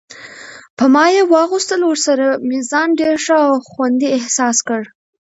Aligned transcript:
په 0.77 0.85
ما 0.93 1.05
یې 1.15 1.23
واغوستل، 1.33 1.81
ورسره 1.85 2.27
مې 2.47 2.59
ځان 2.71 2.89
ډېر 2.99 3.15
ښه 3.25 3.37
او 3.47 3.53
خوندي 3.69 4.07
احساس 4.17 4.57
کړ. 4.67 4.81